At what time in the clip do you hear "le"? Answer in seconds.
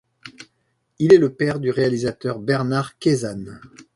1.19-1.31